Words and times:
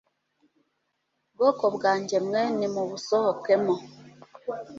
bwoko 1.33 1.65
bwanjye 1.75 2.17
mwe 2.27 2.43
nimubusohokemo 2.57 3.75